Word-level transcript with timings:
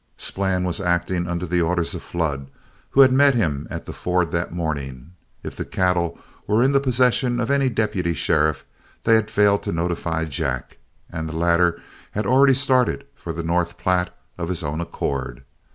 Splann 0.17 0.63
was 0.63 0.81
acting 0.81 1.27
under 1.27 1.45
orders 1.61 1.91
from 1.91 1.99
Flood, 1.99 2.47
who 2.89 3.01
had 3.01 3.13
met 3.13 3.35
him 3.35 3.67
at 3.69 3.85
the 3.85 3.93
ford 3.93 4.31
that 4.31 4.51
morning. 4.51 5.11
If 5.43 5.55
the 5.55 5.63
cattle 5.63 6.17
were 6.47 6.63
in 6.63 6.71
the 6.71 6.79
possession 6.79 7.39
of 7.39 7.51
any 7.51 7.69
deputy 7.69 8.15
sheriff, 8.15 8.65
they 9.03 9.13
had 9.13 9.29
failed 9.29 9.61
to 9.61 9.71
notify 9.71 10.25
Jack, 10.25 10.77
and 11.11 11.29
the 11.29 11.37
latter 11.37 11.79
had 12.13 12.25
already 12.25 12.55
started 12.55 13.05
for 13.13 13.31
the 13.31 13.43
North 13.43 13.77
Platte 13.77 14.09
of 14.39 14.49
his 14.49 14.63
own 14.63 14.81
accord. 14.81 15.43